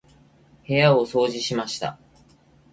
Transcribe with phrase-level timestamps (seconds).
[0.67, 1.99] 部屋を掃除しました。